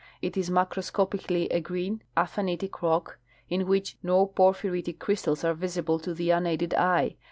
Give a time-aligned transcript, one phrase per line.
[0.19, 3.19] It is macroscopically a green aphanitic rock
[3.49, 7.17] in which no por phyritic crystals are visible to the unaided eye.